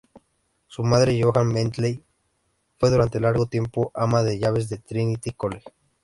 [0.65, 2.03] Su madre, Johanna Bentley
[2.79, 5.67] fue durante largo tiempo ama de llaves del Trinity College.